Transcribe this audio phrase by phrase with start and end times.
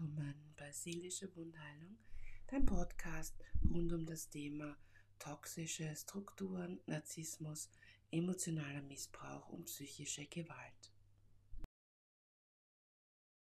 [0.00, 1.98] willkommen bei Seelische Wundheilung,
[2.46, 3.34] dein Podcast
[3.70, 4.74] rund um das Thema
[5.18, 7.68] toxische Strukturen, Narzissmus,
[8.10, 10.92] emotionaler Missbrauch und psychische Gewalt.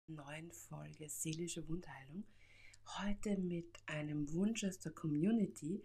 [0.08, 2.26] Neuen Folge Seelische Wundheilung.
[3.00, 5.82] Heute mit einem Wunsch aus der Community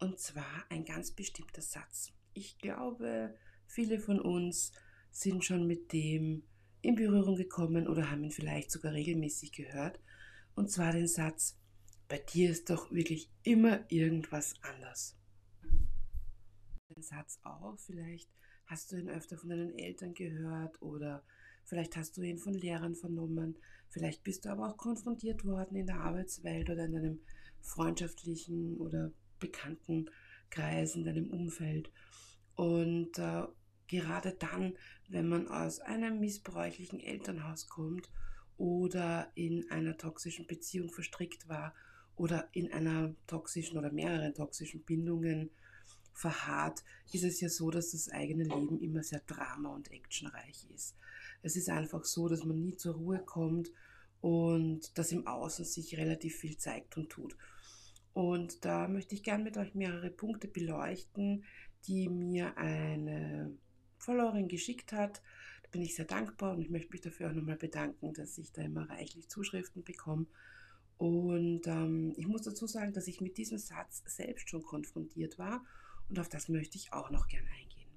[0.00, 2.12] und zwar ein ganz bestimmter Satz.
[2.34, 4.72] Ich glaube, viele von uns
[5.10, 6.42] sind schon mit dem
[6.82, 9.98] in Berührung gekommen oder haben ihn vielleicht sogar regelmäßig gehört.
[10.60, 11.56] Und zwar den Satz,
[12.06, 15.16] bei dir ist doch wirklich immer irgendwas anders.
[16.94, 18.28] Den Satz auch, vielleicht
[18.66, 21.24] hast du ihn öfter von deinen Eltern gehört oder
[21.64, 23.56] vielleicht hast du ihn von Lehrern vernommen,
[23.88, 27.20] vielleicht bist du aber auch konfrontiert worden in der Arbeitswelt oder in deinem
[27.62, 30.10] freundschaftlichen oder bekannten
[30.50, 31.90] Kreis, in deinem Umfeld.
[32.54, 33.46] Und äh,
[33.86, 34.76] gerade dann,
[35.08, 38.10] wenn man aus einem missbräuchlichen Elternhaus kommt
[38.60, 41.74] oder in einer toxischen Beziehung verstrickt war
[42.14, 45.48] oder in einer toxischen oder mehreren toxischen Bindungen
[46.12, 50.94] verharrt, ist es ja so, dass das eigene Leben immer sehr drama- und actionreich ist.
[51.40, 53.72] Es ist einfach so, dass man nie zur Ruhe kommt
[54.20, 57.38] und dass im Außen sich relativ viel zeigt und tut.
[58.12, 61.44] Und da möchte ich gerne mit euch mehrere Punkte beleuchten,
[61.86, 63.56] die mir eine
[63.96, 65.22] Followerin geschickt hat.
[65.70, 68.62] Bin ich sehr dankbar und ich möchte mich dafür auch nochmal bedanken, dass ich da
[68.62, 70.26] immer reichlich Zuschriften bekomme.
[70.98, 75.64] Und ähm, ich muss dazu sagen, dass ich mit diesem Satz selbst schon konfrontiert war
[76.08, 77.88] und auf das möchte ich auch noch gerne eingehen.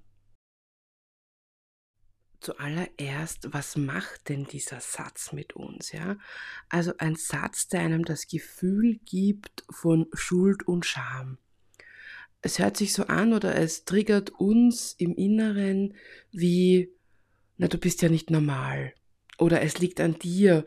[2.40, 5.92] Zuallererst, was macht denn dieser Satz mit uns?
[5.92, 6.16] Ja?
[6.68, 11.38] Also ein Satz, der einem das Gefühl gibt von Schuld und Scham
[12.44, 15.94] es hört sich so an oder es triggert uns im Inneren
[16.30, 16.92] wie,
[17.56, 18.92] na, du bist ja nicht normal.
[19.38, 20.66] Oder es liegt an dir,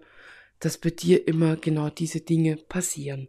[0.60, 3.28] dass bei dir immer genau diese Dinge passieren.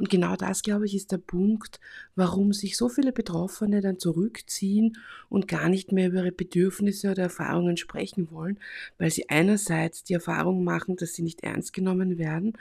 [0.00, 1.78] Und genau das, glaube ich, ist der Punkt,
[2.14, 4.96] warum sich so viele Betroffene dann zurückziehen
[5.28, 8.58] und gar nicht mehr über ihre Bedürfnisse oder Erfahrungen sprechen wollen,
[8.96, 12.54] weil sie einerseits die Erfahrung machen, dass sie nicht ernst genommen werden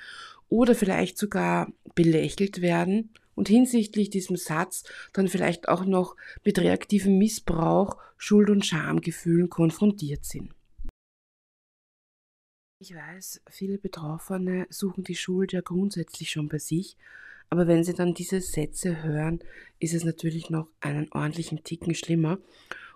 [0.49, 4.83] oder vielleicht sogar belächelt werden und hinsichtlich diesem Satz
[5.13, 10.53] dann vielleicht auch noch mit reaktivem Missbrauch, Schuld- und Schamgefühlen konfrontiert sind.
[12.81, 16.97] Ich weiß, viele Betroffene suchen die Schuld ja grundsätzlich schon bei sich,
[17.49, 19.39] aber wenn sie dann diese Sätze hören,
[19.79, 22.39] ist es natürlich noch einen ordentlichen Ticken schlimmer.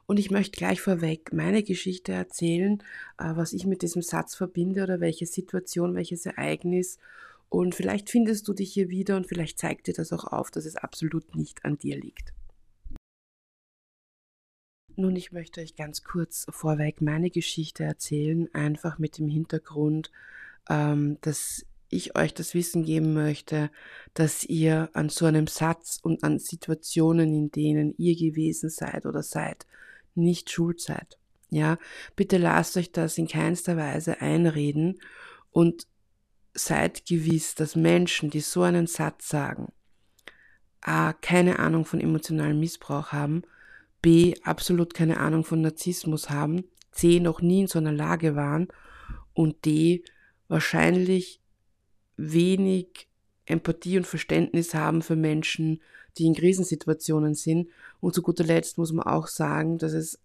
[0.08, 2.84] Und ich möchte gleich vorweg meine Geschichte erzählen,
[3.18, 7.00] äh, was ich mit diesem Satz verbinde oder welche Situation, welches Ereignis
[7.54, 10.66] und vielleicht findest du dich hier wieder und vielleicht zeigt dir das auch auf, dass
[10.66, 12.34] es absolut nicht an dir liegt.
[14.96, 20.12] Nun, ich möchte euch ganz kurz vorweg meine Geschichte erzählen, einfach mit dem Hintergrund,
[20.68, 23.70] ähm, dass ich euch das Wissen geben möchte,
[24.16, 29.22] dass ihr an so einem Satz und an Situationen, in denen ihr gewesen seid oder
[29.22, 29.68] seid,
[30.16, 31.20] nicht schuld seid.
[31.52, 31.78] Ja,
[32.16, 35.00] bitte lasst euch das in keinster Weise einreden
[35.52, 35.86] und
[36.54, 39.72] seid gewiss, dass Menschen, die so einen Satz sagen,
[40.82, 41.14] a.
[41.14, 43.44] keine Ahnung von emotionalem Missbrauch haben,
[44.02, 44.36] b.
[44.44, 47.20] absolut keine Ahnung von Narzissmus haben, c.
[47.20, 48.68] noch nie in so einer Lage waren
[49.34, 50.04] und d.
[50.48, 51.42] wahrscheinlich
[52.18, 53.08] wenig
[53.46, 55.82] Empathie und Verständnis haben für Menschen,
[56.18, 57.70] die in Krisensituationen sind.
[58.00, 60.20] Und zu guter Letzt muss man auch sagen, dass es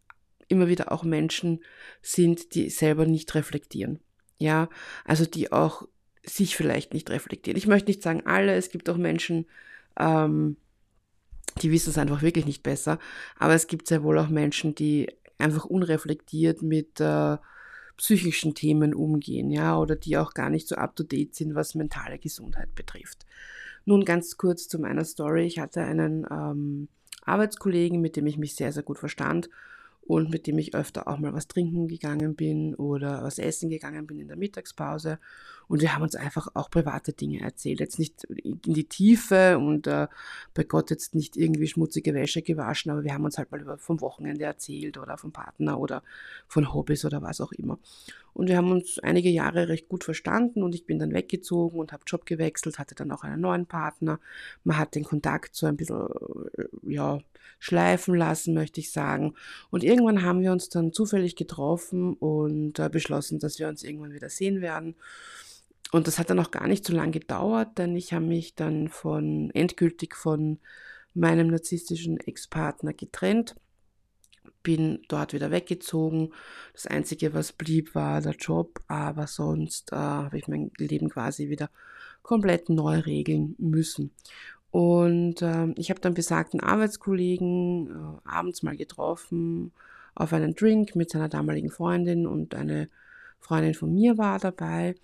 [0.49, 1.63] immer wieder auch Menschen
[2.03, 4.01] sind, die selber nicht reflektieren.
[4.39, 4.69] Ja,
[5.05, 5.89] also die auch
[6.29, 7.59] sich vielleicht nicht reflektieren.
[7.59, 9.47] Ich möchte nicht sagen alle, es gibt auch Menschen,
[9.99, 10.57] ähm,
[11.63, 12.99] die wissen es einfach wirklich nicht besser,
[13.39, 17.37] aber es gibt sehr wohl auch Menschen, die einfach unreflektiert mit äh,
[17.97, 21.75] psychischen Themen umgehen, ja, oder die auch gar nicht so up to date sind, was
[21.75, 23.27] mentale Gesundheit betrifft.
[23.85, 25.47] Nun ganz kurz zu meiner Story.
[25.47, 26.89] Ich hatte einen ähm,
[27.23, 29.49] Arbeitskollegen, mit dem ich mich sehr, sehr gut verstand
[30.03, 34.07] und mit dem ich öfter auch mal was trinken gegangen bin oder was essen gegangen
[34.07, 35.19] bin in der Mittagspause.
[35.69, 37.81] Und wir haben uns einfach auch private Dinge erzählt.
[37.81, 40.09] Jetzt nicht in die Tiefe und äh,
[40.55, 44.01] bei Gott jetzt nicht irgendwie schmutzige Wäsche gewaschen, aber wir haben uns halt mal vom
[44.01, 46.03] Wochenende erzählt oder vom Partner oder
[46.47, 47.79] von Hobbys oder was auch immer.
[48.33, 51.93] Und wir haben uns einige Jahre recht gut verstanden und ich bin dann weggezogen und
[51.93, 54.21] habe Job gewechselt, hatte dann auch einen neuen Partner.
[54.65, 56.07] Man hat den Kontakt so ein bisschen,
[56.57, 57.19] äh, ja,
[57.59, 59.35] schleifen lassen, möchte ich sagen.
[59.71, 64.13] Und irgendwann haben wir uns dann zufällig getroffen und äh, beschlossen, dass wir uns irgendwann
[64.13, 64.95] wieder sehen werden.
[65.93, 68.89] Und das hat dann auch gar nicht so lange gedauert, denn ich habe mich dann
[68.89, 70.59] von endgültig von
[71.15, 73.57] meinem narzisstischen Ex-Partner getrennt
[74.63, 76.31] bin dort wieder weggezogen.
[76.73, 81.49] Das Einzige, was blieb, war der Job, aber sonst äh, habe ich mein Leben quasi
[81.49, 81.71] wieder
[82.23, 84.11] komplett neu regeln müssen.
[84.71, 89.73] Und äh, ich habe dann besagten Arbeitskollegen äh, abends mal getroffen
[90.15, 92.91] auf einen Drink mit seiner damaligen Freundin und eine
[93.41, 94.97] Freundin von mir war dabei.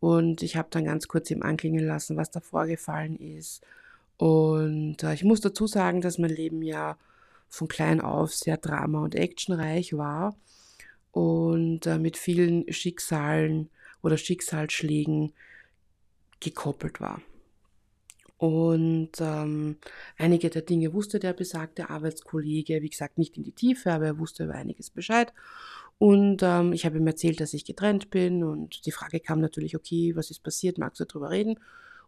[0.00, 3.62] Und ich habe dann ganz kurz ihm anklingen lassen, was da vorgefallen ist.
[4.16, 6.96] Und äh, ich muss dazu sagen, dass mein Leben ja
[7.48, 10.36] von klein auf sehr drama- und actionreich war
[11.12, 13.70] und äh, mit vielen Schicksalen
[14.02, 15.32] oder Schicksalsschlägen
[16.40, 17.22] gekoppelt war.
[18.36, 19.76] Und ähm,
[20.18, 24.18] einige der Dinge wusste der besagte Arbeitskollege, wie gesagt, nicht in die Tiefe, aber er
[24.18, 25.32] wusste über einiges Bescheid.
[25.98, 28.42] Und ähm, ich habe ihm erzählt, dass ich getrennt bin.
[28.44, 30.78] Und die Frage kam natürlich, okay, was ist passiert?
[30.78, 31.58] Magst du darüber reden?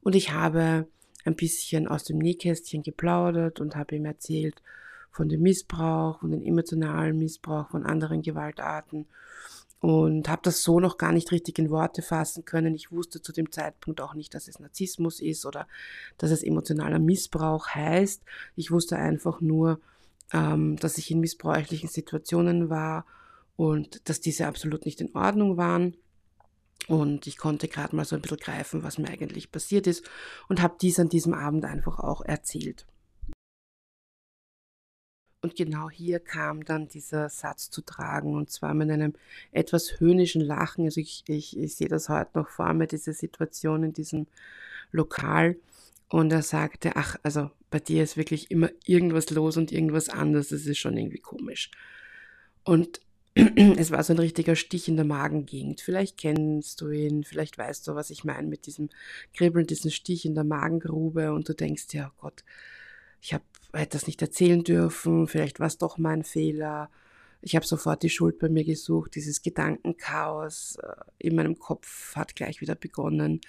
[0.02, 0.86] Und ich habe
[1.24, 4.62] ein bisschen aus dem Nähkästchen geplaudert und habe ihm erzählt
[5.10, 9.06] von dem Missbrauch, von dem emotionalen Missbrauch, von anderen Gewaltarten
[9.80, 12.74] und habe das so noch gar nicht richtig in Worte fassen können.
[12.74, 15.66] Ich wusste zu dem Zeitpunkt auch nicht, dass es Narzissmus ist oder
[16.18, 18.22] dass es emotionaler Missbrauch heißt.
[18.56, 19.80] Ich wusste einfach nur,
[20.32, 23.04] ähm, dass ich in missbräuchlichen Situationen war
[23.56, 25.96] und dass diese absolut nicht in Ordnung waren.
[26.88, 30.08] Und ich konnte gerade mal so ein bisschen greifen, was mir eigentlich passiert ist
[30.48, 32.86] und habe dies an diesem Abend einfach auch erzählt.
[35.42, 39.14] Und genau hier kam dann dieser Satz zu tragen und zwar mit einem
[39.52, 40.84] etwas höhnischen Lachen.
[40.86, 44.26] Also ich, ich, ich sehe das heute noch vor mir, diese Situation in diesem
[44.92, 45.56] Lokal.
[46.08, 50.48] Und er sagte, ach, also bei dir ist wirklich immer irgendwas los und irgendwas anders.
[50.48, 51.70] Das ist schon irgendwie komisch.
[52.64, 53.00] Und
[53.76, 55.82] es war so ein richtiger Stich in der Magengegend.
[55.82, 58.88] Vielleicht kennst du ihn, vielleicht weißt du, was ich meine mit diesem
[59.34, 62.44] Kribbeln, diesem Stich in der Magengrube und du denkst, ja oh Gott,
[63.20, 63.44] ich habe
[63.74, 66.90] hätte das nicht erzählen dürfen, vielleicht war es doch mein Fehler.
[67.42, 69.14] Ich habe sofort die Schuld bei mir gesucht.
[69.14, 73.42] Dieses Gedankenchaos äh, in meinem Kopf hat gleich wieder begonnen.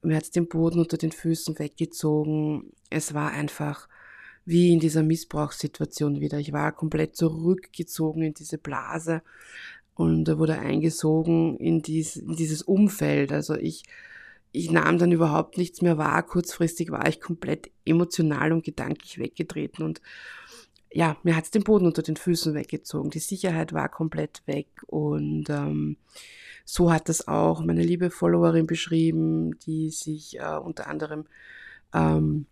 [0.00, 2.72] Mir hat den Boden unter den Füßen weggezogen.
[2.88, 3.88] Es war einfach
[4.48, 6.38] wie in dieser Missbrauchssituation wieder.
[6.38, 9.20] Ich war komplett zurückgezogen in diese Blase
[9.94, 13.30] und wurde eingesogen in, dies, in dieses Umfeld.
[13.30, 13.82] Also ich,
[14.50, 16.22] ich nahm dann überhaupt nichts mehr wahr.
[16.22, 20.00] Kurzfristig war ich komplett emotional und gedanklich weggetreten und
[20.90, 23.10] ja, mir hat es den Boden unter den Füßen weggezogen.
[23.10, 25.98] Die Sicherheit war komplett weg und ähm,
[26.64, 31.26] so hat das auch meine liebe Followerin beschrieben, die sich äh, unter anderem
[31.92, 32.46] ähm,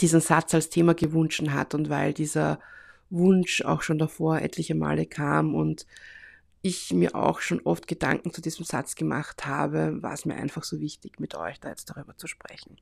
[0.00, 2.58] diesen Satz als Thema gewünscht hat und weil dieser
[3.10, 5.86] Wunsch auch schon davor etliche Male kam und
[6.62, 10.64] ich mir auch schon oft Gedanken zu diesem Satz gemacht habe, war es mir einfach
[10.64, 12.76] so wichtig, mit euch da jetzt darüber zu sprechen.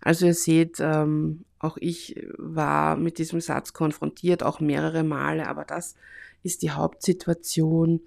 [0.00, 5.64] Also ihr seht, ähm, auch ich war mit diesem Satz konfrontiert, auch mehrere Male, aber
[5.64, 5.94] das
[6.42, 8.00] ist die Hauptsituation,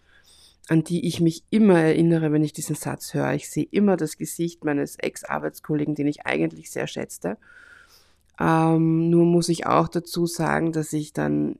[0.68, 3.34] an die ich mich immer erinnere, wenn ich diesen Satz höre.
[3.34, 7.38] Ich sehe immer das Gesicht meines Ex-Arbeitskollegen, den ich eigentlich sehr schätzte
[8.40, 11.56] ähm, nur muss ich auch dazu sagen, dass ich dann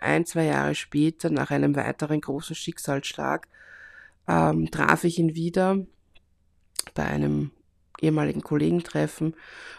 [0.00, 3.48] ein, zwei Jahre später, nach einem weiteren großen Schicksalsschlag,
[4.28, 5.78] ähm, traf ich ihn wieder
[6.94, 7.50] bei einem
[8.00, 9.34] ehemaligen Kollegentreffen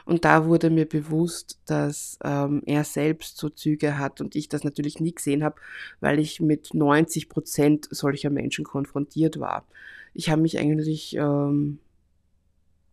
[0.06, 4.63] und da wurde mir bewusst, dass ähm, er selbst so Züge hat und ich das
[4.63, 5.57] natürlich nie gesehen habe,
[6.00, 9.65] weil ich mit 90 Prozent solcher Menschen konfrontiert war.
[10.13, 11.79] Ich habe mich eigentlich ähm,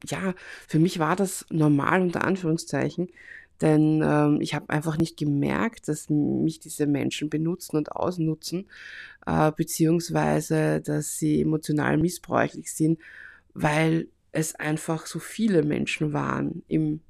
[0.06, 0.34] ja,
[0.66, 3.08] für mich war das normal unter Anführungszeichen,
[3.60, 8.68] denn ähm, ich habe einfach nicht gemerkt, dass mich diese Menschen benutzen und ausnutzen,
[9.26, 12.98] äh, beziehungsweise dass sie emotional missbräuchlich sind,
[13.54, 17.00] weil es einfach so viele Menschen waren im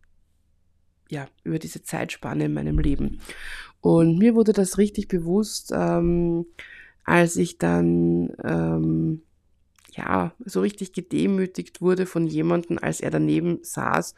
[1.08, 3.20] ja, über diese Zeitspanne in meinem Leben.
[3.82, 6.46] Und mir wurde das richtig bewusst, ähm,
[7.04, 9.22] als ich dann ähm,
[9.92, 14.14] ja, so richtig gedemütigt wurde von jemandem, als er daneben saß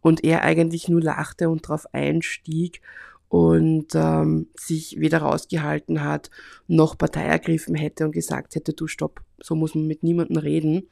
[0.00, 2.80] und er eigentlich nur lachte und darauf einstieg
[3.28, 6.30] und ähm, sich weder rausgehalten hat,
[6.68, 10.88] noch Partei ergriffen hätte und gesagt hätte, du stopp, so muss man mit niemandem reden.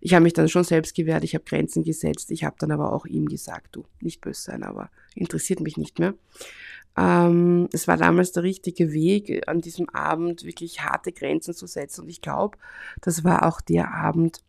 [0.00, 2.92] Ich habe mich dann schon selbst gewehrt, ich habe Grenzen gesetzt, ich habe dann aber
[2.92, 6.14] auch ihm gesagt, du, nicht böse sein, aber interessiert mich nicht mehr.
[7.00, 12.02] Ähm, es war damals der richtige Weg, an diesem Abend wirklich harte Grenzen zu setzen.
[12.02, 12.58] Und ich glaube,
[13.00, 14.42] das war auch der Abend,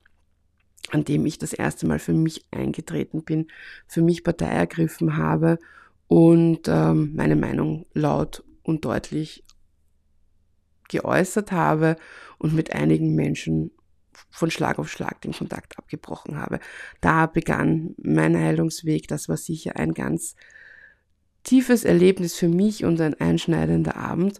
[0.89, 3.47] an dem ich das erste Mal für mich eingetreten bin,
[3.87, 5.59] für mich Partei ergriffen habe
[6.07, 9.45] und ähm, meine Meinung laut und deutlich
[10.89, 11.95] geäußert habe
[12.37, 13.71] und mit einigen Menschen
[14.29, 16.59] von Schlag auf Schlag den Kontakt abgebrochen habe.
[16.99, 19.07] Da begann mein Heilungsweg.
[19.07, 20.35] Das war sicher ein ganz
[21.43, 24.39] tiefes Erlebnis für mich und ein einschneidender Abend.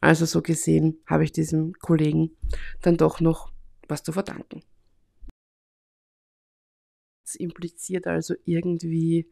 [0.00, 2.36] Also so gesehen habe ich diesem Kollegen
[2.80, 3.52] dann doch noch
[3.88, 4.62] was zu verdanken.
[7.24, 9.30] Das impliziert also irgendwie,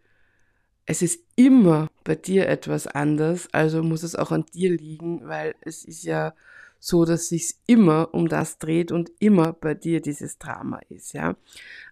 [0.86, 5.54] es ist immer bei dir etwas anders, also muss es auch an dir liegen, weil
[5.60, 6.34] es ist ja
[6.78, 11.36] so, dass sich immer um das dreht und immer bei dir dieses Drama ist, ja.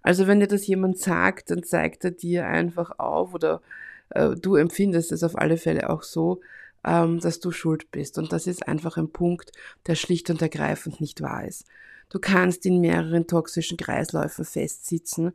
[0.03, 3.61] Also wenn dir das jemand sagt, dann zeigt er dir einfach auf oder
[4.11, 6.41] äh, du empfindest es auf alle Fälle auch so,
[6.85, 8.19] ähm, dass du schuld bist.
[8.19, 9.53] Und das ist einfach ein Punkt,
[9.87, 11.67] der schlicht und ergreifend nicht wahr ist.
[12.09, 15.33] Du kannst in mehreren toxischen Kreisläufen festsitzen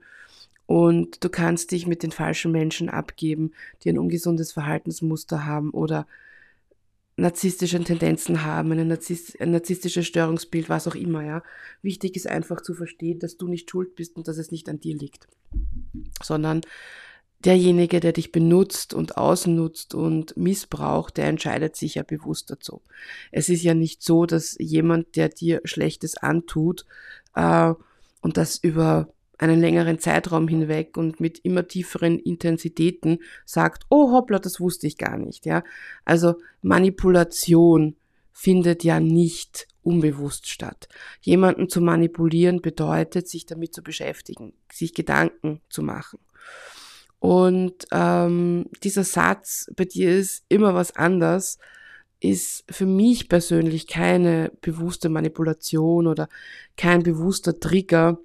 [0.65, 3.51] und du kannst dich mit den falschen Menschen abgeben,
[3.83, 6.07] die ein ungesundes Verhaltensmuster haben oder
[7.15, 11.43] narzisstische Tendenzen haben, eine Narzisst ein narzisstisches Störungsbild, was auch immer, ja.
[11.83, 14.79] Wichtig ist einfach zu verstehen, dass du nicht schuld bist und dass es nicht an
[14.79, 15.27] dir liegt,
[16.23, 16.61] sondern
[17.45, 22.81] derjenige, der dich benutzt und ausnutzt und missbraucht, der entscheidet sich ja bewusst dazu.
[23.31, 26.85] Es ist ja nicht so, dass jemand, der dir Schlechtes antut
[27.35, 27.73] äh,
[28.21, 34.39] und das über einen längeren Zeitraum hinweg und mit immer tieferen Intensitäten sagt, oh hoppla,
[34.39, 35.63] das wusste ich gar nicht, ja.
[36.05, 37.95] Also Manipulation
[38.31, 40.87] findet ja nicht unbewusst statt.
[41.21, 46.19] Jemanden zu manipulieren bedeutet, sich damit zu beschäftigen, sich Gedanken zu machen.
[47.23, 51.57] Und ähm, dieser Satz, bei dir ist immer was anders,
[52.19, 56.27] ist für mich persönlich keine bewusste Manipulation oder
[56.75, 58.19] kein bewusster Trigger,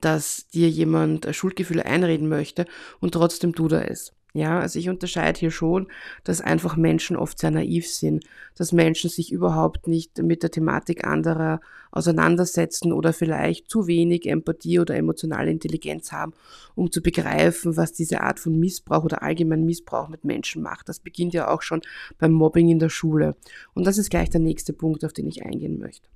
[0.00, 2.64] dass dir jemand Schuldgefühle einreden möchte
[2.98, 4.12] und trotzdem tut er es.
[4.34, 5.88] Ja, also ich unterscheide hier schon,
[6.24, 8.24] dass einfach Menschen oft sehr naiv sind,
[8.56, 11.60] dass Menschen sich überhaupt nicht mit der Thematik anderer
[11.90, 16.32] auseinandersetzen oder vielleicht zu wenig Empathie oder emotionale Intelligenz haben,
[16.74, 20.88] um zu begreifen, was diese Art von Missbrauch oder allgemein Missbrauch mit Menschen macht.
[20.88, 21.82] Das beginnt ja auch schon
[22.18, 23.36] beim Mobbing in der Schule.
[23.74, 26.08] Und das ist gleich der nächste Punkt, auf den ich eingehen möchte.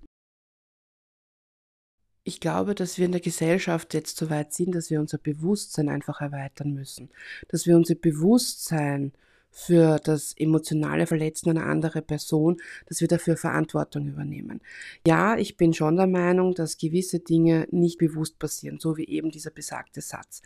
[2.28, 5.88] Ich glaube, dass wir in der Gesellschaft jetzt so weit sind, dass wir unser Bewusstsein
[5.88, 7.08] einfach erweitern müssen.
[7.46, 9.12] Dass wir unser Bewusstsein
[9.52, 12.56] für das emotionale Verletzen einer anderen Person,
[12.86, 14.60] dass wir dafür Verantwortung übernehmen.
[15.06, 19.30] Ja, ich bin schon der Meinung, dass gewisse Dinge nicht bewusst passieren, so wie eben
[19.30, 20.42] dieser besagte Satz.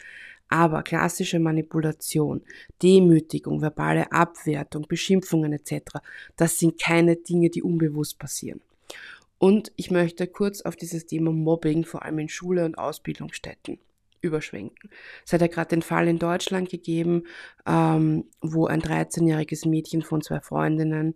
[0.51, 2.43] Aber klassische Manipulation,
[2.83, 6.01] Demütigung, verbale Abwertung, Beschimpfungen etc.,
[6.37, 8.61] das sind keine Dinge, die unbewusst passieren.
[9.41, 13.79] Und ich möchte kurz auf dieses Thema Mobbing, vor allem in Schule und Ausbildungsstätten,
[14.21, 14.91] überschwenken.
[15.25, 17.25] Es hat ja gerade den Fall in Deutschland gegeben,
[17.67, 21.15] ähm, wo ein 13-jähriges Mädchen von zwei Freundinnen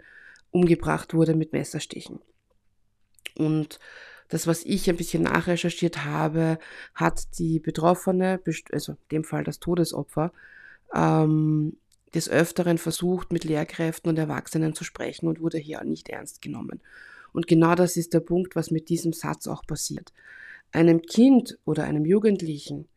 [0.51, 2.19] umgebracht wurde mit Messerstichen.
[3.37, 3.79] Und
[4.29, 6.59] das, was ich ein bisschen nachrecherchiert habe,
[6.95, 8.41] hat die Betroffene,
[8.73, 10.33] also in dem Fall das Todesopfer,
[10.95, 11.77] ähm,
[12.15, 16.81] des Öfteren versucht, mit Lehrkräften und Erwachsenen zu sprechen und wurde hier nicht ernst genommen.
[17.35, 20.13] Und genau das ist der Punkt, was mit diesem Satz auch passiert.
[20.73, 22.89] Einem Kind oder einem Jugendlichen,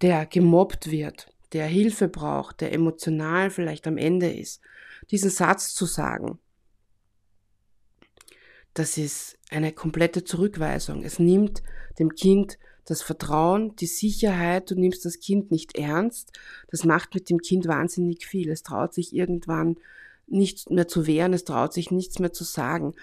[0.00, 4.62] der gemobbt wird, der Hilfe braucht, der emotional vielleicht am Ende ist,
[5.10, 6.38] diesen Satz zu sagen,
[8.74, 11.02] das ist eine komplette Zurückweisung.
[11.04, 11.62] Es nimmt
[11.98, 16.32] dem Kind das Vertrauen, die Sicherheit, du nimmst das Kind nicht ernst.
[16.68, 18.50] Das macht mit dem Kind wahnsinnig viel.
[18.50, 19.76] Es traut sich irgendwann
[20.26, 22.94] nichts mehr zu wehren, es traut sich nichts mehr zu sagen.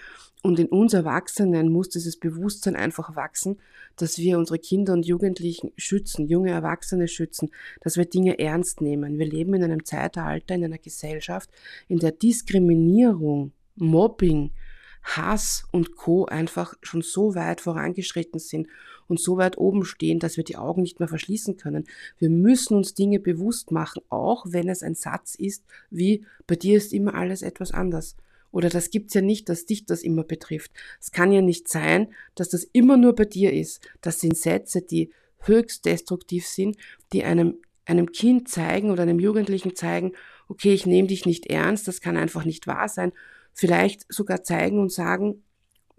[0.42, 3.60] Und in uns Erwachsenen muss dieses Bewusstsein einfach wachsen,
[3.98, 9.20] dass wir unsere Kinder und Jugendlichen schützen, junge Erwachsene schützen, dass wir Dinge ernst nehmen.
[9.20, 11.50] Wir leben in einem Zeitalter, in einer Gesellschaft,
[11.90, 14.52] in der Diskriminierung, Mobbing,
[15.04, 16.26] Hass und Co.
[16.26, 18.68] einfach schon so weit vorangeschritten sind
[19.08, 21.86] und so weit oben stehen, dass wir die Augen nicht mehr verschließen können.
[22.18, 26.78] Wir müssen uns Dinge bewusst machen, auch wenn es ein Satz ist wie, bei dir
[26.78, 28.16] ist immer alles etwas anders.
[28.52, 30.72] Oder das gibt's ja nicht, dass dich das immer betrifft.
[31.00, 33.88] Es kann ja nicht sein, dass das immer nur bei dir ist.
[34.02, 36.78] Das sind Sätze, die höchst destruktiv sind,
[37.14, 40.14] die einem, einem Kind zeigen oder einem Jugendlichen zeigen,
[40.48, 43.12] okay, ich nehme dich nicht ernst, das kann einfach nicht wahr sein.
[43.54, 45.44] Vielleicht sogar zeigen und sagen,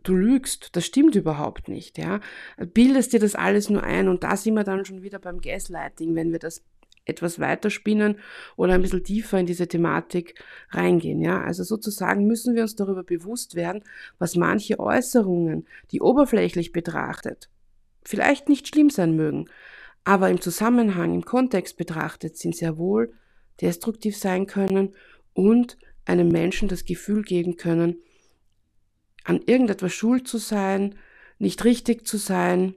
[0.02, 2.20] du lügst, das stimmt überhaupt nicht, ja.
[2.74, 6.14] Bildest dir das alles nur ein und da sind wir dann schon wieder beim Gaslighting,
[6.14, 6.62] wenn wir das
[7.10, 8.16] etwas weiter spinnen
[8.56, 11.20] oder ein bisschen tiefer in diese Thematik reingehen.
[11.20, 11.42] Ja?
[11.42, 13.84] Also sozusagen müssen wir uns darüber bewusst werden,
[14.18, 17.50] was manche Äußerungen, die oberflächlich betrachtet,
[18.04, 19.46] vielleicht nicht schlimm sein mögen,
[20.04, 23.12] aber im Zusammenhang, im Kontext betrachtet, sind sehr wohl
[23.60, 24.94] destruktiv sein können
[25.34, 27.96] und einem Menschen das Gefühl geben können,
[29.24, 30.96] an irgendetwas schuld zu sein,
[31.38, 32.74] nicht richtig zu sein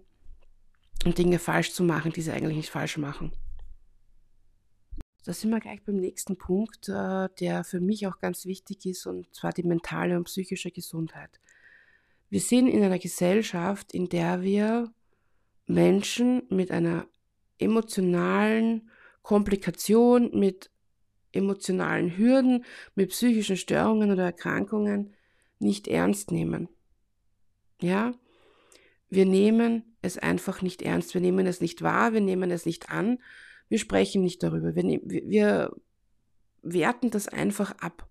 [1.05, 3.31] und Dinge falsch zu machen, die sie eigentlich nicht falsch machen.
[5.23, 9.05] Da sind wir gleich beim nächsten Punkt, äh, der für mich auch ganz wichtig ist,
[9.05, 11.39] und zwar die mentale und psychische Gesundheit.
[12.29, 14.91] Wir sind in einer Gesellschaft, in der wir
[15.65, 17.07] Menschen mit einer
[17.57, 18.89] emotionalen
[19.21, 20.69] Komplikation, mit
[21.31, 22.65] emotionalen Hürden,
[22.95, 25.13] mit psychischen Störungen oder Erkrankungen
[25.59, 26.69] nicht ernst nehmen.
[27.81, 28.13] Ja?
[29.09, 32.89] Wir nehmen es einfach nicht ernst, wir nehmen es nicht wahr, wir nehmen es nicht
[32.89, 33.19] an,
[33.73, 35.75] wir sprechen nicht darüber, wir, wir
[36.61, 38.07] werten das einfach ab.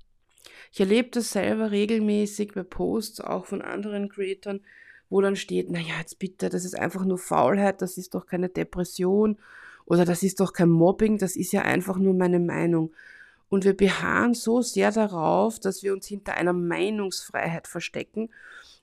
[0.73, 4.65] Ich erlebe das selber regelmäßig bei Posts, auch von anderen Creatoren,
[5.09, 8.49] wo dann steht, naja, jetzt bitte, das ist einfach nur Faulheit, das ist doch keine
[8.49, 9.39] Depression
[9.85, 12.93] oder das ist doch kein Mobbing, das ist ja einfach nur meine Meinung.
[13.49, 18.31] Und wir beharren so sehr darauf, dass wir uns hinter einer Meinungsfreiheit verstecken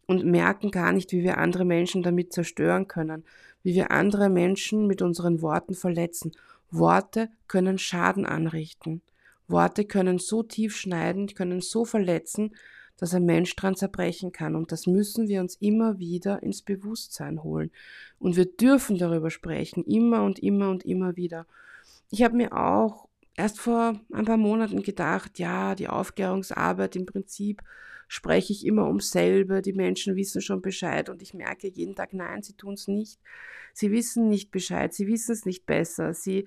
[0.07, 3.25] und merken gar nicht, wie wir andere Menschen damit zerstören können,
[3.63, 6.31] wie wir andere Menschen mit unseren Worten verletzen.
[6.71, 9.01] Worte können Schaden anrichten.
[9.47, 12.55] Worte können so tief schneiden, können so verletzen,
[12.97, 14.55] dass ein Mensch dran zerbrechen kann.
[14.55, 17.71] Und das müssen wir uns immer wieder ins Bewusstsein holen.
[18.19, 21.47] Und wir dürfen darüber sprechen, immer und immer und immer wieder.
[22.11, 27.61] Ich habe mir auch erst vor ein paar Monaten gedacht, ja, die Aufklärungsarbeit im Prinzip
[28.09, 32.11] spreche ich immer ums selbe, die Menschen wissen schon Bescheid und ich merke jeden Tag,
[32.11, 33.19] nein, sie tun es nicht.
[33.71, 36.45] Sie wissen nicht Bescheid, sie wissen es nicht besser, sie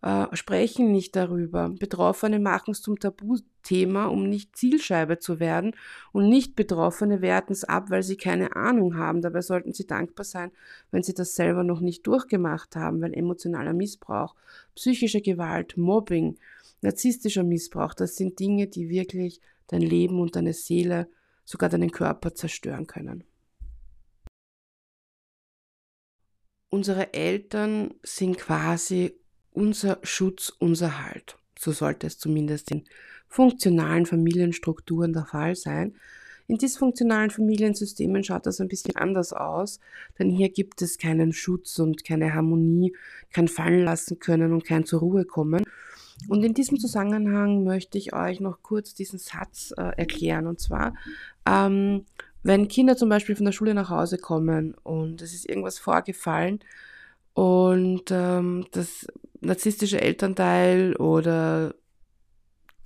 [0.00, 1.68] äh, sprechen nicht darüber.
[1.68, 5.76] Betroffene machen es zum Tabuthema, um nicht Zielscheibe zu werden
[6.12, 9.20] und nicht Betroffene werten es ab, weil sie keine Ahnung haben.
[9.20, 10.50] Dabei sollten sie dankbar sein,
[10.90, 14.34] wenn sie das selber noch nicht durchgemacht haben, weil emotionaler Missbrauch,
[14.74, 16.38] psychische Gewalt, Mobbing,
[16.80, 19.42] narzisstischer Missbrauch, das sind Dinge, die wirklich
[19.72, 21.08] dein Leben und deine Seele,
[21.44, 23.24] sogar deinen Körper zerstören können.
[26.68, 29.14] Unsere Eltern sind quasi
[29.50, 31.36] unser Schutz, unser Halt.
[31.58, 32.84] So sollte es zumindest in
[33.28, 35.94] funktionalen Familienstrukturen der Fall sein.
[36.48, 39.80] In dysfunktionalen Familiensystemen schaut das ein bisschen anders aus,
[40.18, 42.94] denn hier gibt es keinen Schutz und keine Harmonie,
[43.32, 45.64] kein Fallen lassen können und kein zur Ruhe kommen.
[46.28, 50.46] Und in diesem Zusammenhang möchte ich euch noch kurz diesen Satz äh, erklären.
[50.46, 50.94] Und zwar,
[51.46, 52.04] ähm,
[52.42, 56.60] wenn Kinder zum Beispiel von der Schule nach Hause kommen und es ist irgendwas vorgefallen
[57.34, 59.06] und ähm, das
[59.40, 61.74] narzisstische Elternteil oder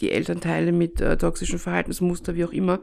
[0.01, 2.81] die Elternteile mit äh, toxischen Verhaltensmuster, wie auch immer,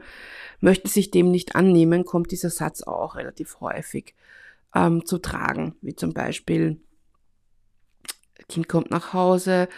[0.60, 4.14] möchten sich dem nicht annehmen, kommt dieser Satz auch relativ häufig
[4.74, 5.76] ähm, zu tragen.
[5.80, 6.80] Wie zum Beispiel,
[8.48, 9.68] Kind kommt nach Hause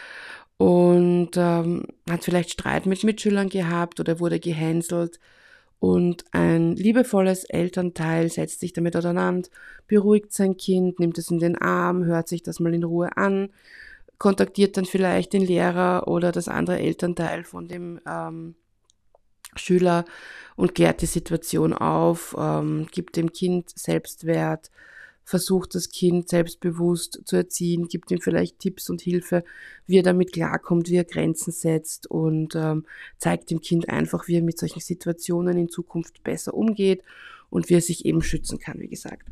[0.58, 5.20] und ähm, hat vielleicht Streit mit Mitschülern gehabt oder wurde gehänselt.
[5.78, 9.48] Und ein liebevolles Elternteil setzt sich damit auseinander,
[9.86, 13.50] beruhigt sein Kind, nimmt es in den Arm, hört sich das mal in Ruhe an,
[14.18, 18.54] kontaktiert dann vielleicht den Lehrer oder das andere Elternteil von dem ähm,
[19.54, 20.06] Schüler
[20.56, 24.70] und klärt die Situation auf, ähm, gibt dem Kind Selbstwert,
[25.26, 29.42] versucht das Kind selbstbewusst zu erziehen, gibt ihm vielleicht Tipps und Hilfe,
[29.84, 32.86] wie er damit klarkommt, wie er Grenzen setzt und ähm,
[33.18, 37.02] zeigt dem Kind einfach, wie er mit solchen Situationen in Zukunft besser umgeht
[37.50, 39.26] und wie er sich eben schützen kann, wie gesagt.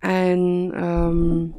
[0.00, 1.54] Ein ähm,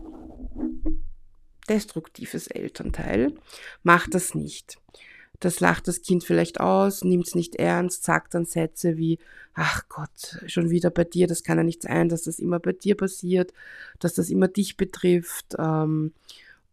[1.69, 3.34] destruktives Elternteil
[3.82, 4.78] macht das nicht.
[5.44, 9.20] Das lacht das Kind vielleicht aus, nimmt es nicht ernst, sagt dann Sätze wie,
[9.54, 12.72] ach Gott, schon wieder bei dir, das kann ja nicht sein, dass das immer bei
[12.72, 13.52] dir passiert,
[14.00, 15.56] dass das immer dich betrifft.
[15.60, 16.14] Ähm,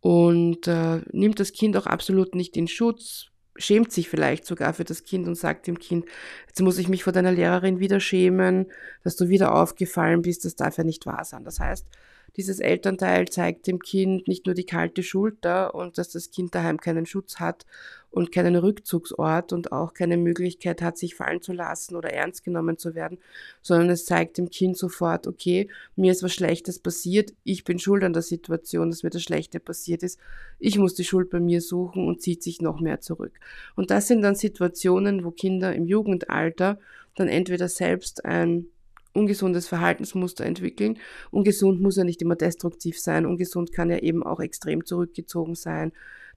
[0.01, 4.85] und äh, nimmt das Kind auch absolut nicht in Schutz, schämt sich vielleicht sogar für
[4.85, 6.07] das Kind und sagt dem Kind,
[6.47, 8.67] jetzt muss ich mich vor deiner Lehrerin wieder schämen,
[9.03, 11.45] dass du wieder aufgefallen bist, das darf ja nicht wahr sein.
[11.45, 11.87] Das heißt,
[12.37, 16.79] dieses Elternteil zeigt dem Kind nicht nur die kalte Schulter und dass das Kind daheim
[16.79, 17.67] keinen Schutz hat
[18.11, 22.77] und keinen Rückzugsort und auch keine Möglichkeit hat, sich fallen zu lassen oder ernst genommen
[22.77, 23.19] zu werden,
[23.63, 28.03] sondern es zeigt dem Kind sofort, okay, mir ist was Schlechtes passiert, ich bin schuld
[28.03, 30.19] an der Situation, dass mir das Schlechte passiert ist,
[30.59, 33.39] ich muss die Schuld bei mir suchen und zieht sich noch mehr zurück.
[33.77, 36.79] Und das sind dann Situationen, wo Kinder im Jugendalter
[37.15, 38.67] dann entweder selbst ein
[39.13, 40.99] ungesundes Verhaltensmuster entwickeln.
[41.31, 43.27] Ungesund muss ja nicht immer destruktiv sein.
[43.27, 45.93] Ungesund kann ja eben auch extrem zurückgezogen sein,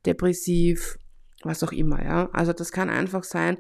[0.06, 0.98] depressiv,
[1.44, 2.30] was auch immer, ja.
[2.34, 3.58] Also das kann einfach sein,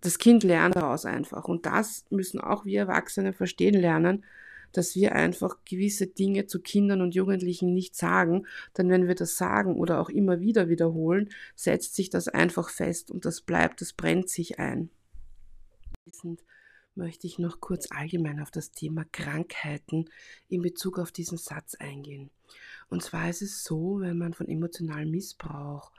[0.00, 1.44] das Kind lernt daraus einfach.
[1.44, 4.24] Und das müssen auch wir Erwachsene verstehen lernen,
[4.72, 8.46] dass wir einfach gewisse Dinge zu Kindern und Jugendlichen nicht sagen.
[8.76, 13.10] Denn wenn wir das sagen oder auch immer wieder wiederholen, setzt sich das einfach fest
[13.10, 14.90] und das bleibt, das brennt sich ein
[16.96, 20.10] möchte ich noch kurz allgemein auf das Thema Krankheiten
[20.48, 22.30] in Bezug auf diesen Satz eingehen.
[22.88, 25.92] Und zwar ist es so, wenn man von emotionalem Missbrauch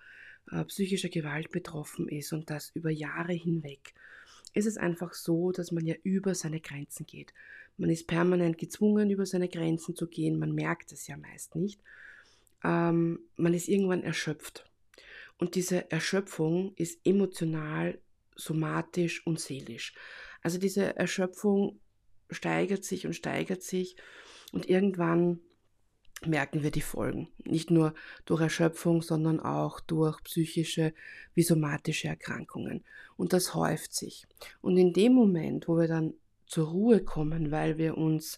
[0.51, 3.93] äh, psychischer Gewalt betroffen ist und das über Jahre hinweg,
[4.53, 7.33] ist es einfach so, dass man ja über seine Grenzen geht.
[7.77, 10.39] Man ist permanent gezwungen, über seine Grenzen zu gehen.
[10.39, 11.81] Man merkt es ja meist nicht.
[12.63, 14.69] Ähm, man ist irgendwann erschöpft.
[15.37, 17.99] Und diese Erschöpfung ist emotional,
[18.35, 19.93] somatisch und seelisch.
[20.45, 21.79] Also diese Erschöpfung
[22.29, 23.95] steigert sich und steigert sich
[24.51, 25.39] und irgendwann
[26.23, 27.29] merken wir die Folgen.
[27.45, 30.93] Nicht nur durch Erschöpfung, sondern auch durch psychische
[31.33, 32.83] wie somatische Erkrankungen.
[33.17, 34.27] Und das häuft sich.
[34.61, 36.13] Und in dem Moment, wo wir dann
[36.45, 38.37] zur Ruhe kommen, weil wir uns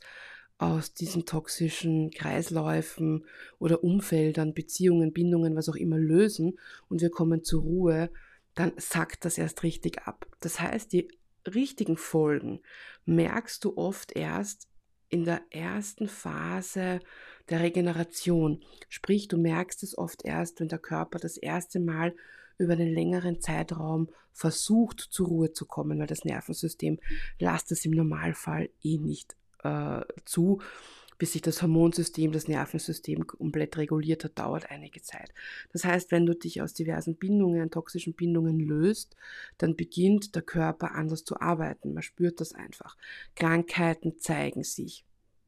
[0.59, 3.25] aus diesen toxischen Kreisläufen
[3.59, 8.09] oder Umfeldern, Beziehungen, Bindungen, was auch immer lösen und wir kommen zur Ruhe,
[8.55, 10.25] dann sackt das erst richtig ab.
[10.39, 11.09] Das heißt, die
[11.47, 12.61] richtigen Folgen
[13.05, 14.67] merkst du oft erst
[15.09, 16.99] in der ersten Phase
[17.49, 18.63] der Regeneration.
[18.89, 22.13] Sprich, du merkst es oft erst, wenn der Körper das erste Mal
[22.57, 26.99] über einen längeren Zeitraum versucht, zur Ruhe zu kommen, weil das Nervensystem
[27.39, 30.61] lasst es im Normalfall eh nicht äh, zu.
[31.17, 35.33] Bis sich das Hormonsystem, das Nervensystem komplett reguliert hat, dauert einige Zeit.
[35.73, 39.15] Das heißt, wenn du dich aus diversen Bindungen, toxischen Bindungen löst,
[39.57, 41.93] dann beginnt der Körper anders zu arbeiten.
[41.93, 42.97] Man spürt das einfach.
[43.35, 45.05] Krankheiten zeigen sich.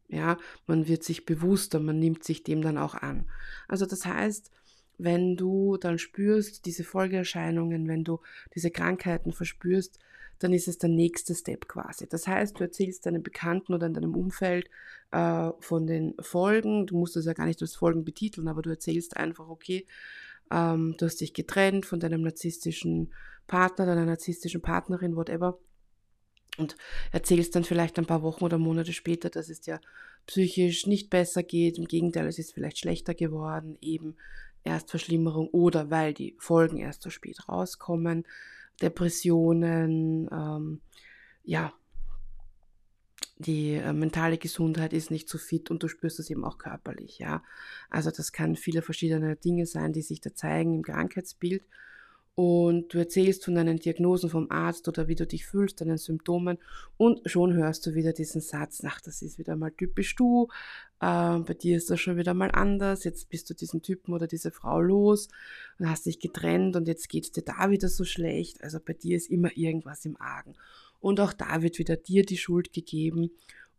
[0.07, 3.29] Ja, man wird sich bewusster, man nimmt sich dem dann auch an.
[3.67, 4.49] Also das heißt,
[4.97, 8.19] wenn du dann spürst, diese Folgeerscheinungen, wenn du
[8.55, 9.99] diese Krankheiten verspürst,
[10.39, 12.07] dann ist es der nächste Step quasi.
[12.07, 14.69] Das heißt, du erzählst deinen Bekannten oder in deinem Umfeld
[15.11, 16.87] äh, von den Folgen.
[16.87, 19.85] Du musst das ja gar nicht als Folgen betiteln, aber du erzählst einfach, okay,
[20.51, 23.13] ähm, du hast dich getrennt von deinem narzisstischen
[23.47, 25.59] Partner, deiner narzisstischen Partnerin, whatever
[26.57, 26.75] und
[27.11, 29.79] erzählst dann vielleicht ein paar Wochen oder Monate später, dass es dir
[30.27, 31.77] psychisch nicht besser geht.
[31.77, 34.15] Im Gegenteil, es ist vielleicht schlechter geworden, eben
[34.63, 38.25] Erstverschlimmerung oder weil die Folgen erst so spät rauskommen,
[38.81, 40.81] Depressionen, ähm,
[41.43, 41.73] ja,
[43.37, 47.19] die äh, mentale Gesundheit ist nicht so fit und du spürst es eben auch körperlich,
[47.19, 47.41] ja.
[47.89, 51.63] Also das kann viele verschiedene Dinge sein, die sich da zeigen im Krankheitsbild
[52.39, 56.57] und du erzählst von deinen Diagnosen vom Arzt oder wie du dich fühlst, deinen Symptomen.
[56.95, 60.47] Und schon hörst du wieder diesen Satz, ach, das ist wieder mal typisch du,
[61.01, 64.25] äh, bei dir ist das schon wieder mal anders, jetzt bist du diesen Typen oder
[64.25, 65.27] diese Frau los
[65.79, 68.93] und hast dich getrennt und jetzt geht es dir da wieder so schlecht, also bei
[68.93, 70.55] dir ist immer irgendwas im Argen.
[71.01, 73.31] Und auch da wird wieder dir die Schuld gegeben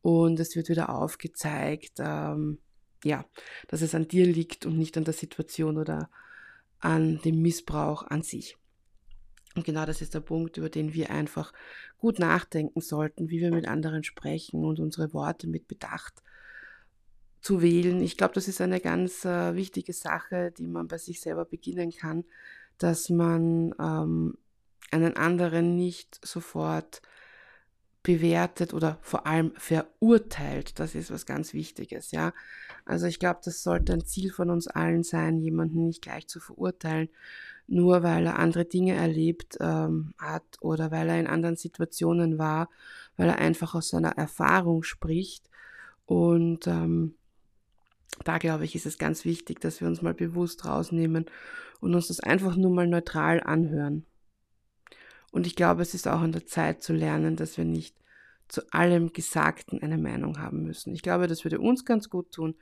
[0.02, 2.58] und es wird wieder aufgezeigt, ähm,
[3.04, 3.24] ja,
[3.68, 6.10] dass es an dir liegt und nicht an der Situation oder
[6.80, 8.56] an dem Missbrauch an sich.
[9.56, 11.52] Und genau das ist der Punkt, über den wir einfach
[11.98, 16.22] gut nachdenken sollten, wie wir mit anderen sprechen und unsere Worte mit Bedacht
[17.40, 18.00] zu wählen.
[18.00, 21.90] Ich glaube, das ist eine ganz äh, wichtige Sache, die man bei sich selber beginnen
[21.90, 22.24] kann,
[22.78, 24.38] dass man ähm,
[24.90, 27.02] einen anderen nicht sofort
[28.02, 30.78] bewertet oder vor allem verurteilt.
[30.78, 32.32] Das ist was ganz Wichtiges, ja.
[32.84, 36.40] Also ich glaube, das sollte ein Ziel von uns allen sein, jemanden nicht gleich zu
[36.40, 37.08] verurteilen,
[37.66, 42.70] nur weil er andere Dinge erlebt ähm, hat oder weil er in anderen Situationen war,
[43.16, 45.50] weil er einfach aus seiner Erfahrung spricht.
[46.06, 47.14] Und ähm,
[48.24, 51.26] da glaube ich, ist es ganz wichtig, dass wir uns mal bewusst rausnehmen
[51.80, 54.04] und uns das einfach nur mal neutral anhören.
[55.30, 57.96] Und ich glaube, es ist auch an der Zeit zu lernen, dass wir nicht
[58.48, 60.92] zu allem Gesagten eine Meinung haben müssen.
[60.92, 62.56] Ich glaube, das würde uns ganz gut tun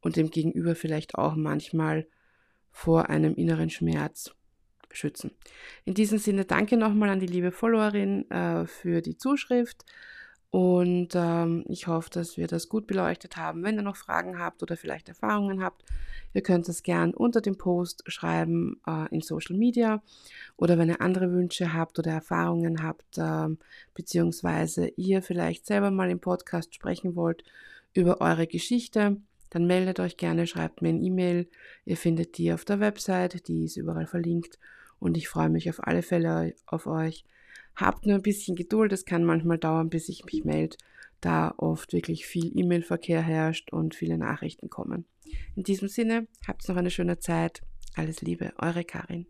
[0.00, 2.06] und dem Gegenüber vielleicht auch manchmal
[2.70, 4.34] vor einem inneren Schmerz
[4.90, 5.32] schützen.
[5.84, 9.84] In diesem Sinne danke nochmal an die liebe Followerin äh, für die Zuschrift.
[10.54, 13.64] Und ähm, ich hoffe, dass wir das gut beleuchtet haben.
[13.64, 15.82] Wenn ihr noch Fragen habt oder vielleicht Erfahrungen habt,
[16.32, 20.00] ihr könnt das gern unter dem Post schreiben äh, in Social Media.
[20.56, 23.48] Oder wenn ihr andere Wünsche habt oder Erfahrungen habt, äh,
[23.94, 27.42] beziehungsweise ihr vielleicht selber mal im Podcast sprechen wollt
[27.92, 29.16] über eure Geschichte,
[29.50, 31.48] dann meldet euch gerne, schreibt mir ein E-Mail.
[31.84, 34.60] Ihr findet die auf der Website, die ist überall verlinkt.
[35.00, 37.24] Und ich freue mich auf alle Fälle auf euch.
[37.76, 40.76] Habt nur ein bisschen Geduld, es kann manchmal dauern, bis ich mich melde,
[41.20, 45.06] da oft wirklich viel E-Mail-Verkehr herrscht und viele Nachrichten kommen.
[45.56, 47.62] In diesem Sinne, habt noch eine schöne Zeit.
[47.94, 49.26] Alles Liebe, eure Karin.